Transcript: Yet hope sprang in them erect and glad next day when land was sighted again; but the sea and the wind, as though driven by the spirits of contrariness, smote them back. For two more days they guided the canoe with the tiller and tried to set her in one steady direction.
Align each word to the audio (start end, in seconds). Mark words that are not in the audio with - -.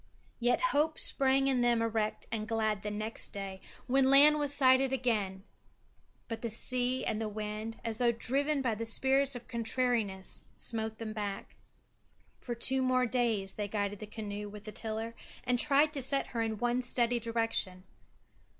Yet 0.39 0.61
hope 0.73 0.97
sprang 0.97 1.45
in 1.45 1.61
them 1.61 1.79
erect 1.79 2.25
and 2.31 2.47
glad 2.47 2.83
next 2.91 3.29
day 3.33 3.61
when 3.85 4.09
land 4.09 4.39
was 4.39 4.51
sighted 4.51 4.91
again; 4.91 5.43
but 6.27 6.41
the 6.41 6.49
sea 6.49 7.05
and 7.05 7.21
the 7.21 7.29
wind, 7.29 7.79
as 7.85 7.99
though 7.99 8.11
driven 8.11 8.63
by 8.63 8.73
the 8.73 8.87
spirits 8.87 9.35
of 9.35 9.47
contrariness, 9.47 10.43
smote 10.55 10.97
them 10.97 11.13
back. 11.13 11.55
For 12.39 12.55
two 12.55 12.81
more 12.81 13.05
days 13.05 13.53
they 13.53 13.67
guided 13.67 13.99
the 13.99 14.07
canoe 14.07 14.49
with 14.49 14.63
the 14.63 14.71
tiller 14.71 15.13
and 15.43 15.59
tried 15.59 15.93
to 15.93 16.01
set 16.01 16.25
her 16.33 16.41
in 16.41 16.57
one 16.57 16.81
steady 16.81 17.19
direction. 17.19 17.83